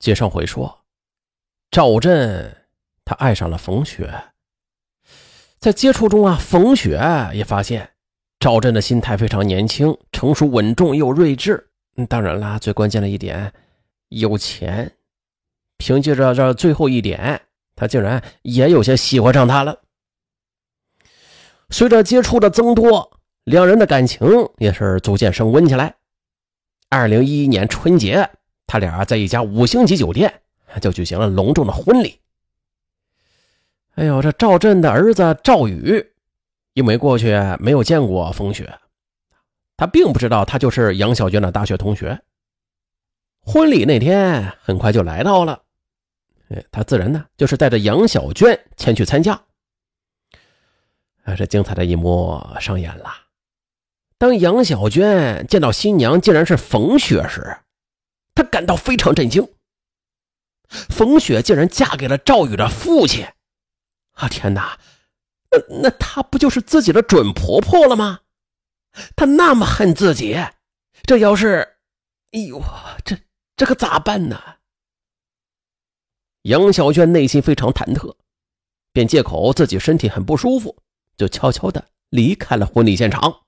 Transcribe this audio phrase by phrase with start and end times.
[0.00, 0.80] 接上回说，
[1.70, 2.56] 赵振
[3.04, 4.10] 他爱上了冯雪，
[5.58, 6.98] 在接触中啊，冯雪
[7.34, 7.90] 也发现
[8.38, 11.68] 赵振的心态非常年轻、成熟稳重又睿智。
[12.08, 13.52] 当然啦，最关键的一点，
[14.08, 14.90] 有钱。
[15.76, 17.42] 凭借着这最后一点，
[17.76, 19.82] 他竟然也有些喜欢上她了。
[21.68, 24.26] 随着接触的增多，两人的感情
[24.56, 25.96] 也是逐渐升温起来。
[26.88, 28.30] 二零一一年春节。
[28.70, 30.32] 他俩在一家五星级酒店
[30.80, 32.20] 就举行了隆重的婚礼。
[33.96, 36.12] 哎呦，这赵震的儿子赵宇，
[36.74, 38.72] 因为过去没有见过冯雪，
[39.76, 42.16] 他并不知道他就是杨小娟的大学同学。
[43.40, 45.60] 婚礼那天很快就来到了，
[46.70, 49.32] 他自然呢就是带着杨小娟前去参加。
[51.24, 53.10] 啊，这精彩的一幕上演了。
[54.16, 57.56] 当杨小娟见到新娘竟然是冯雪时，
[58.40, 59.46] 他感到非常震惊，
[60.88, 63.26] 冯雪竟然嫁给了赵宇的父亲！
[64.12, 64.80] 啊天哪，
[65.50, 68.20] 那那她不就是自己的准婆婆了吗？
[69.14, 70.42] 她那么恨自己，
[71.02, 71.76] 这要是……
[72.32, 72.62] 哎呦，
[73.04, 73.18] 这
[73.56, 74.42] 这可咋办呢？
[76.44, 78.16] 杨小娟内心非常忐忑，
[78.90, 80.78] 便借口自己身体很不舒服，
[81.18, 83.42] 就悄悄的离开了婚礼现场。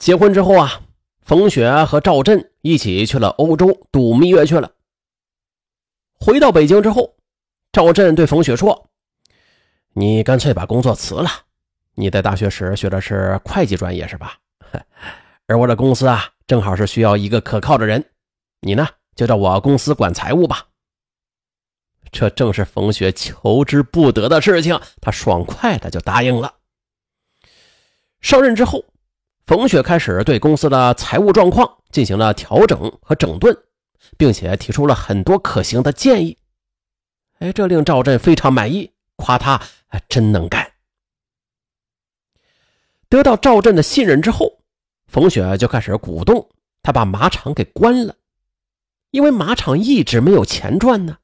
[0.00, 0.80] 结婚之后啊。
[1.24, 4.70] 冯雪和赵振一起去了欧洲度蜜月去了。
[6.20, 7.16] 回到北京之后，
[7.72, 8.90] 赵振对冯雪说
[9.94, 11.30] ：“你干脆把工作辞了。
[11.94, 14.36] 你在大学时学的是会计专业是吧？
[15.48, 18.04] 而我的公司啊，正好是需要一个可靠的人。
[18.60, 18.86] 你呢，
[19.16, 20.68] 就到我公司管财务吧。”
[22.12, 26.56] 这正是冯雪求之不得的事情，他爽快的就答应了。
[28.20, 28.84] 上任之后。
[29.46, 33.54] 冯雪开始对公司的财务状况进行了调整和整顿，
[34.16, 36.38] 并且提出了很多可行的建议。
[37.40, 39.60] 哎，这令赵振非常满意，夸他
[40.08, 40.72] 真能干。
[43.10, 44.60] 得到赵振的信任之后，
[45.08, 46.48] 冯雪就开始鼓动
[46.82, 48.16] 他把马场给关了，
[49.10, 51.18] 因为马场一直没有钱赚呢，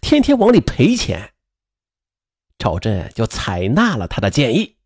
[0.00, 1.34] 天天往里赔钱。
[2.56, 4.76] 赵振就采纳了他的建议。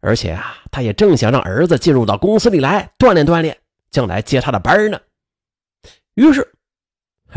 [0.00, 3.58] 而且啊，他也正想让儿子进入到公司里来锻炼锻炼，
[3.90, 5.00] 将来接他的班呢。
[6.14, 6.54] 于是，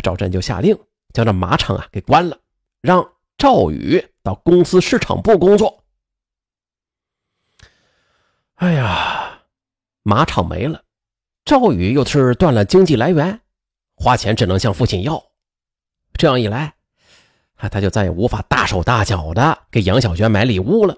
[0.02, 0.78] 赵震就下令
[1.14, 2.38] 将这马场啊给关了，
[2.82, 5.84] 让赵宇到公司市场部工作。
[8.56, 9.42] 哎呀，
[10.04, 10.84] 马场没了，
[11.44, 13.42] 赵宇又是断了经济来源，
[13.96, 15.22] 花钱只能向父亲要。
[16.14, 16.76] 这样一来，
[17.58, 20.98] 他就再也无法大手大脚的给杨小娟买礼物了。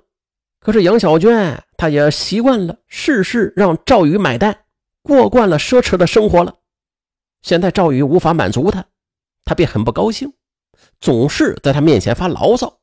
[0.66, 4.66] 可是杨小娟，她也习惯了事事让赵宇买单，
[5.03, 6.58] 过惯了奢侈的生活了。
[7.44, 8.84] 现在赵宇无法满足她，
[9.44, 10.34] 她便很不高兴，
[11.00, 12.80] 总是在他面前发牢骚，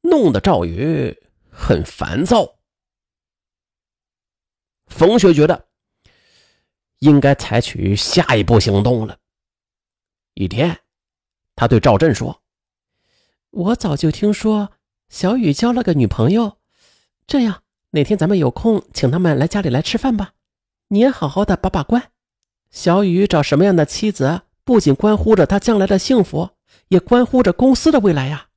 [0.00, 1.16] 弄得赵宇
[1.48, 2.56] 很烦躁。
[4.88, 5.68] 冯雪觉得
[6.98, 9.16] 应该采取下一步行动了。
[10.34, 10.76] 一天，
[11.54, 12.42] 他对赵振说
[13.50, 14.72] ：“我早就听说
[15.08, 16.58] 小雨交了个女朋友。”
[17.26, 20.32] 这样，哪天咱们有空，请他们来家里来吃饭吧。
[20.88, 22.10] 你也好好的把把关。
[22.70, 26.50] 小雨找什么样的妻子，不仅关乎着他将来的幸福，
[26.88, 28.48] 也关乎着公司的未来呀。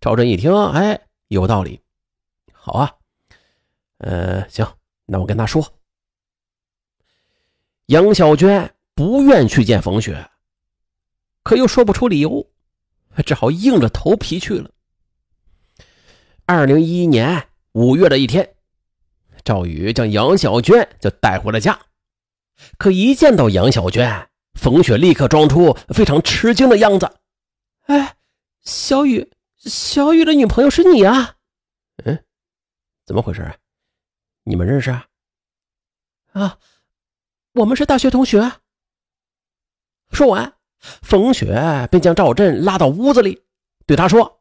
[0.00, 1.80] 赵振一听，哎，有道理。
[2.52, 2.94] 好啊，
[3.98, 4.66] 呃，行，
[5.06, 5.74] 那我跟他说。
[7.86, 10.30] 杨小娟不愿去见冯雪，
[11.42, 12.46] 可又说不出理由，
[13.24, 14.70] 只好硬着头皮去了。
[16.50, 18.54] 二零一一年五月的一天，
[19.44, 21.78] 赵宇将杨小娟就带回了家。
[22.78, 27.18] 可一见到杨小娟，冯雪立刻装出非常吃惊的样子。
[27.84, 28.16] “哎，
[28.62, 31.36] 小雨，小雨的女朋友是你啊？
[32.04, 32.24] 嗯，
[33.04, 33.54] 怎么回事啊？
[34.44, 35.04] 你们认识啊？
[36.32, 36.58] 啊，
[37.52, 38.52] 我们是大学同学。”
[40.12, 43.42] 说完，冯雪便将赵振拉到屋子里，
[43.84, 44.37] 对他说。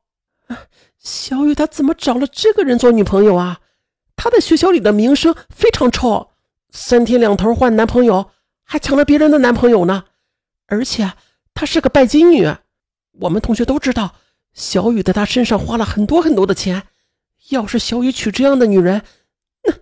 [1.07, 3.61] 小雨他怎么找了这个人做女朋友啊？
[4.17, 6.31] 他在学校里的名声非常臭，
[6.71, 8.31] 三天两头换男朋友，
[8.65, 10.03] 还抢了别人的男朋友呢。
[10.65, 11.13] 而且
[11.53, 12.53] 她是个拜金女，
[13.21, 14.15] 我们同学都知道，
[14.53, 16.83] 小雨在她身上花了很多很多的钱。
[17.51, 19.03] 要是小雨娶这样的女人，
[19.63, 19.75] 那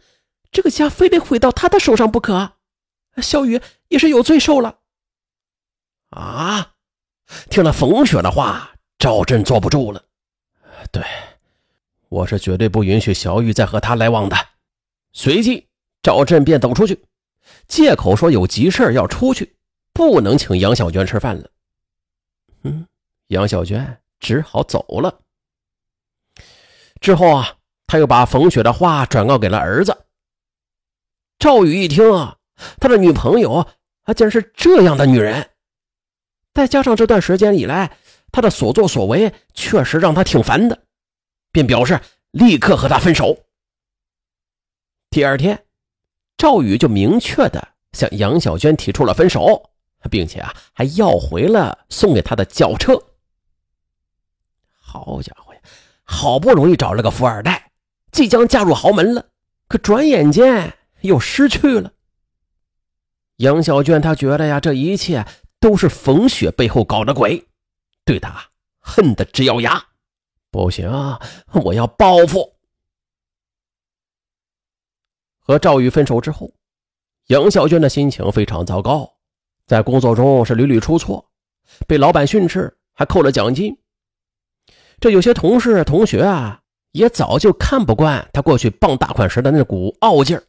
[0.52, 2.52] 这个家非得毁到她的手上不可。
[3.18, 4.78] 小雨也是有罪受了。
[6.12, 6.74] 啊！
[7.50, 10.04] 听了冯雪的话，赵振坐不住了。
[10.96, 11.04] 对，
[12.08, 14.38] 我是绝对不允许小雨再和他来往的。
[15.12, 15.68] 随即，
[16.02, 16.98] 赵振便走出去，
[17.68, 19.58] 借口说有急事要出去，
[19.92, 21.50] 不能请杨小娟吃饭了。
[22.64, 22.88] 嗯，
[23.28, 25.20] 杨小娟只好走了。
[27.02, 27.58] 之后啊，
[27.88, 30.06] 他又把冯雪的话转告给了儿子
[31.38, 31.84] 赵宇。
[31.84, 32.38] 一听啊，
[32.80, 33.52] 他的女朋友
[34.04, 35.50] 啊，竟然是这样的女人。
[36.54, 37.98] 再加上这段时间以来，
[38.32, 40.85] 他的所作所为确实让他挺烦的，
[41.56, 41.98] 便表示
[42.32, 43.46] 立刻和他分手。
[45.10, 45.64] 第二天，
[46.36, 49.70] 赵宇就明确的向杨小娟提出了分手，
[50.12, 53.02] 并且啊，还要回了送给他的轿车。
[54.68, 55.62] 好家伙呀，
[56.04, 57.72] 好不容易找了个富二代，
[58.12, 59.28] 即将嫁入豪门了，
[59.70, 60.74] 可转眼间
[61.04, 61.94] 又失去了。
[63.38, 65.26] 杨小娟她觉得呀，这一切。
[65.58, 67.48] 都是冯雪背后搞的鬼，
[68.04, 69.84] 对她恨得直咬牙。
[70.56, 70.90] 不行，
[71.52, 72.56] 我要报复。
[75.38, 76.50] 和赵宇分手之后，
[77.28, 79.18] 杨小娟的心情非常糟糕，
[79.68, 81.30] 在工作中是屡屡出错，
[81.86, 83.78] 被老板训斥，还扣了奖金。
[85.00, 86.62] 这有些同事同学啊，
[86.94, 90.44] 也早就看不惯他过去傍大款时的那股傲劲儿。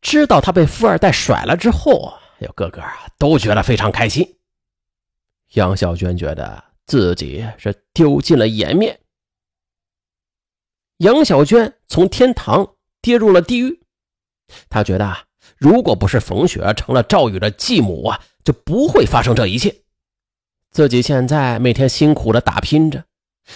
[0.00, 2.14] 知道他被富二代甩了之后。
[2.38, 4.38] 有个个啊都觉得非常开心。
[5.54, 8.98] 杨小娟觉得自己是丢尽了颜面。
[10.96, 13.80] 杨小娟从天堂跌入了地狱。
[14.68, 15.16] 她觉得，
[15.56, 19.82] 如果不是冯雪成了赵宇的继母啊，就不会发生这一切。
[20.72, 23.04] 自己现在每天辛苦的打拼着，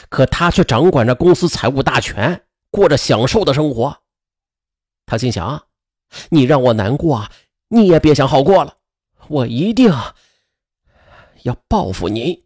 [0.09, 3.99] 可她却掌管着公司财务大权，过着享受的生活。
[5.07, 5.67] 她心想：
[6.31, 7.29] 你让我难过！
[7.67, 8.77] 你也别想好过了，
[9.27, 9.93] 我一定
[11.43, 12.45] 要报复你。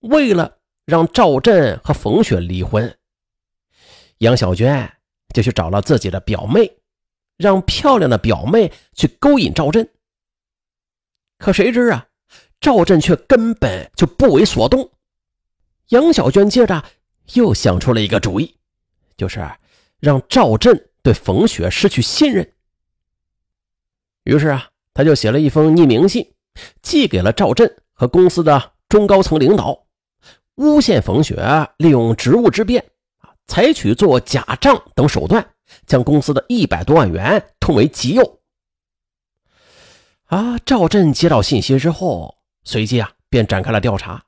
[0.00, 2.98] 为了让赵振和冯雪离婚，
[4.18, 4.92] 杨小娟
[5.34, 6.78] 就去找了自己的表妹，
[7.36, 9.88] 让漂亮的表妹去勾引赵振。
[11.38, 12.08] 可谁知啊，
[12.60, 14.90] 赵振却根本就不为所动。
[15.88, 16.84] 杨小娟接着
[17.34, 18.56] 又想出了一个主意，
[19.16, 19.40] 就是
[19.98, 20.86] 让赵振。
[21.02, 22.52] 对冯雪失去信任，
[24.24, 26.34] 于是啊，他就写了一封匿名信，
[26.82, 29.86] 寄给了赵振和公司的中高层领导，
[30.60, 31.36] 诬陷冯雪
[31.78, 32.84] 利用职务之便
[33.20, 35.54] 啊，采取做假账等手段，
[35.86, 38.40] 将公司的一百多万元吞为己有。
[40.26, 44.22] 啊，赵振接到信息之后，随即啊便展开了调查，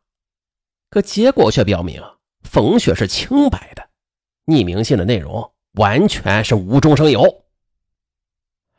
[0.88, 2.02] 可结果却表明
[2.44, 3.86] 冯雪是清白的，
[4.46, 5.52] 匿名信的内容。
[5.76, 7.44] 完全是无中生有。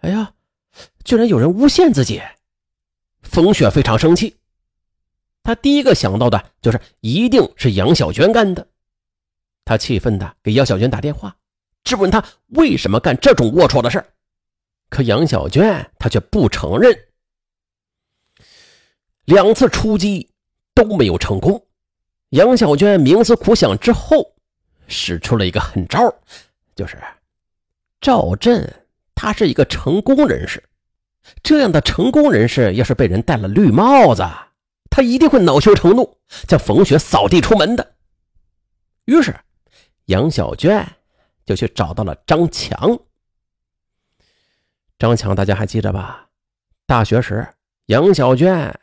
[0.02, 0.34] 哎呀，
[1.04, 2.22] 居然有人诬陷自己！
[3.24, 4.38] 冯雪非常生气，
[5.44, 8.66] 他第一个想到的就是一定是杨小娟干的。
[9.66, 11.36] 他气愤的给杨小娟打电话，
[11.84, 14.04] 质问他为什么干这种龌龊的事
[14.90, 16.98] 可杨小娟她却不承认。
[19.26, 20.30] 两次出击
[20.76, 21.66] 都没有成功，
[22.30, 24.36] 杨小娟冥思苦想之后，
[24.88, 26.00] 使出了一个狠招。
[26.76, 26.98] 就是
[28.02, 28.72] 赵震，
[29.16, 30.64] 他是一个成功人士。
[31.42, 34.24] 这样的成功人士，要是被人戴了绿帽子，
[34.96, 37.96] 他一定会恼羞成怒，将冯雪扫地出门的。
[39.06, 39.36] 于是，
[40.06, 40.88] 杨小娟
[41.48, 42.96] 就去找到了张强。
[45.00, 46.28] 张强，大家还记得吧？
[46.86, 47.44] 大学时，
[47.88, 48.80] 杨小娟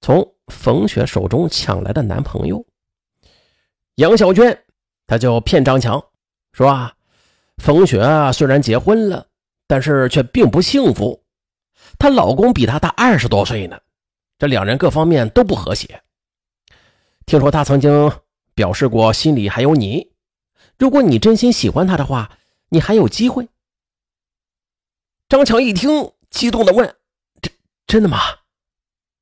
[0.00, 2.64] 从冯雪手中抢来的男朋友。
[3.96, 4.64] 杨小娟，
[5.08, 6.00] 她就骗张强。
[6.52, 6.94] 说啊，
[7.56, 9.26] 冯雪啊虽然结婚了，
[9.66, 11.24] 但是却并不幸福。
[11.98, 13.80] 她老公比她大二十多岁呢，
[14.38, 16.02] 这两人各方面都不和谐。
[17.26, 18.10] 听说他曾经
[18.54, 20.12] 表示过心里还有你，
[20.78, 23.48] 如果你真心喜欢他的话，你还有机会。
[25.28, 26.96] 张强一听，激动的问
[27.42, 27.52] ：“真
[27.86, 28.18] 真的吗？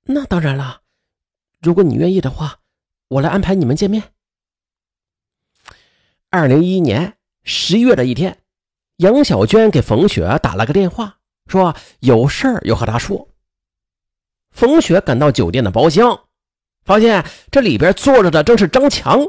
[0.04, 0.82] 那当然了，
[1.60, 2.60] 如果你愿意的话，
[3.08, 4.12] 我来安排你们见面。”
[6.30, 7.14] 二零一一年。
[7.48, 8.42] 十一月的一天，
[8.96, 13.28] 杨小娟给冯雪打了个电话，说有事儿要和她说。
[14.56, 16.28] 冯雪赶到酒店的包厢，
[16.82, 19.22] 发现这里边坐着的正是张强。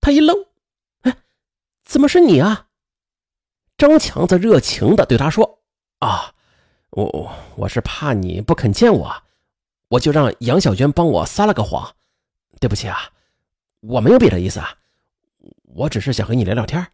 [0.00, 0.36] 他一愣
[1.02, 1.16] ：“哎，
[1.84, 2.66] 怎么是你啊？”
[3.78, 5.60] 张强则热情的对他说
[6.00, 6.34] ：“啊，
[6.90, 9.22] 我我是怕你不肯见我，
[9.90, 11.94] 我就让杨小娟帮我撒了个谎。
[12.58, 13.12] 对不起啊，
[13.78, 14.74] 我没有别的意思啊，
[15.76, 16.84] 我只是想和你聊聊天。”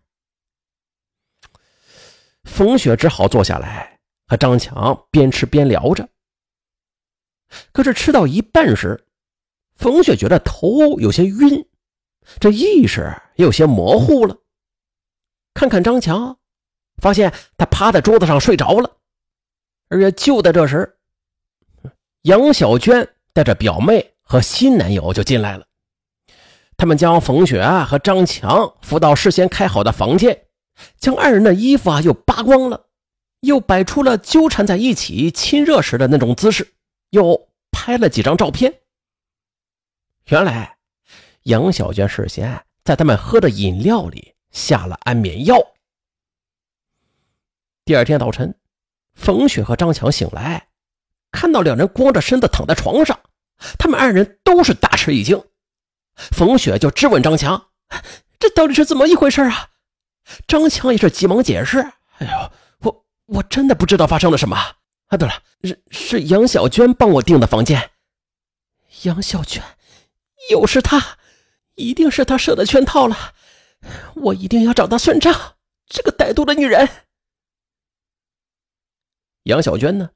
[2.44, 6.06] 冯雪只好坐下来和张强边吃边聊着。
[7.72, 9.06] 可是吃到一半时，
[9.74, 11.66] 冯雪觉得头有些晕，
[12.40, 14.36] 这意识有些模糊了。
[15.52, 16.38] 看看张强，
[16.96, 18.96] 发现他趴在桌子上睡着了，
[19.88, 20.96] 而且就在这时，
[22.22, 25.66] 杨小娟带着表妹和新男友就进来了。
[26.76, 30.46] 他们将冯雪啊和张强扶到事先开好的房间，
[30.98, 32.86] 将二人的衣服啊又扒光了，
[33.40, 36.74] 又摆出了纠缠在一起亲热时的那种姿势，
[37.14, 38.80] 又拍了几张照片。
[40.26, 40.76] 原来，
[41.44, 45.56] 杨小娟事先在他们喝的饮料里下了安眠药。
[47.84, 48.58] 第二天早晨，
[49.14, 50.68] 冯雪和张强醒来，
[51.30, 53.20] 看到两人光着身子躺在床上，
[53.78, 55.40] 他们二人都是大吃一惊。
[56.16, 57.68] 冯雪就质问张强
[58.40, 59.70] ：“这到底是怎么一回事啊？”
[60.48, 61.78] 张强也是急忙解释
[62.18, 64.56] ：“哎呦，我我真的不知道发生了什么
[65.08, 65.16] 啊！
[65.16, 67.90] 对了，是是杨小娟帮我订的房间。
[69.02, 69.62] 杨小娟，
[70.50, 71.18] 又是她，
[71.74, 73.34] 一定是她设的圈套了。
[74.14, 75.56] 我一定要找她算账，
[75.86, 76.88] 这个歹毒的女人。”
[79.44, 80.10] 杨小娟呢，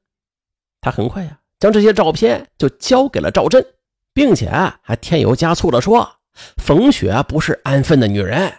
[0.81, 3.65] 她很快呀，将这些照片就交给了赵振。
[4.11, 4.49] 并且
[4.81, 6.17] 还添油加醋的说
[6.61, 8.53] ：“冯雪不是安分的女人，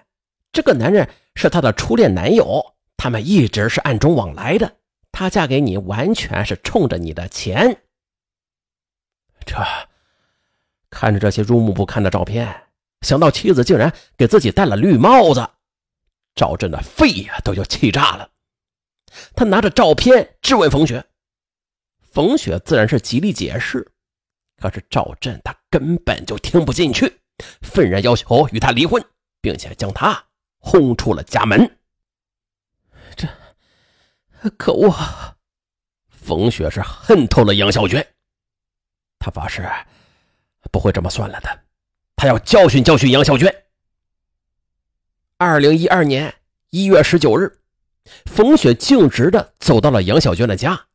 [0.52, 2.64] 这个男人是她的初恋男友，
[2.96, 4.76] 他们一直是暗中往来的。
[5.12, 7.82] 她嫁给你完全是冲着你的钱。”
[9.46, 9.56] 这
[10.90, 12.68] 看着这些入目不堪的照片，
[13.00, 15.48] 想到妻子竟然给自己戴了绿帽子，
[16.34, 18.30] 赵震的肺呀都要气炸了。
[19.34, 21.04] 他拿着照片质问冯雪，
[22.02, 23.90] 冯雪自然是极力解释。
[24.56, 27.20] 可是赵震他根本就听不进去，
[27.62, 29.02] 愤然要求与他离婚，
[29.40, 30.26] 并且将他
[30.58, 31.78] 轰出了家门。
[33.16, 33.26] 这
[34.56, 34.94] 可恶！
[36.08, 38.06] 冯雪是恨透了杨小娟，
[39.18, 39.68] 他发誓
[40.70, 41.64] 不会这么算了的，
[42.16, 43.54] 他要教训教训杨小娟。
[45.36, 46.34] 二零一二年
[46.70, 47.60] 一月十九日，
[48.26, 50.86] 冯雪径直的走到了杨小娟的家。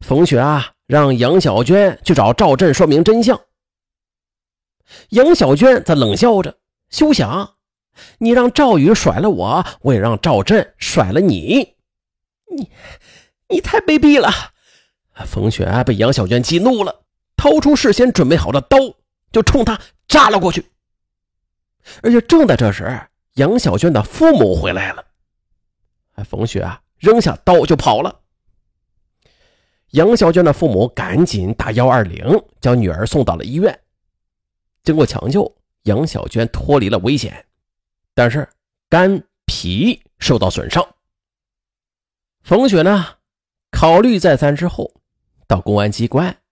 [0.00, 0.72] 冯雪啊。
[0.86, 3.40] 让杨小娟去找赵振说明真相。
[5.08, 6.58] 杨小娟则冷笑着
[6.90, 7.56] ：“休想！
[8.18, 11.75] 你让赵宇甩了我，我也让赵振甩了你。
[12.54, 12.70] 你，
[13.48, 14.30] 你太卑鄙了！”
[15.26, 17.04] 冯雪被杨小娟激怒了，
[17.36, 18.76] 掏出事先准备好的刀，
[19.32, 20.70] 就冲他扎了过去。
[22.02, 23.00] 而且正在这时，
[23.34, 25.04] 杨小娟的父母回来了。
[26.24, 28.20] 冯雪啊，扔下刀就跑了。
[29.90, 32.26] 杨小娟的父母赶紧打幺二零，
[32.60, 33.78] 将女儿送到了医院。
[34.82, 37.46] 经过抢救，杨小娟脱离了危险，
[38.14, 38.48] 但是
[38.88, 40.86] 肝脾受到损伤。
[42.46, 43.18] 冯雪呢，
[43.72, 45.02] 考虑再三之后，
[45.48, 46.44] 到公安机关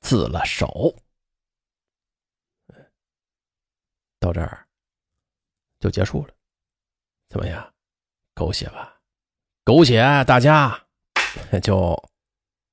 [0.00, 0.96] 自了首。
[4.18, 4.66] 到这儿
[5.78, 6.34] 就结束了，
[7.28, 7.72] 怎么样？
[8.34, 9.00] 狗血吧？
[9.62, 10.84] 狗血，大家
[11.62, 11.96] 就。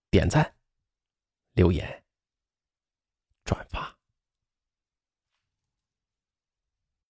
[0.10, 0.56] 点赞，
[1.54, 2.04] 留言。
[3.44, 3.93] 转发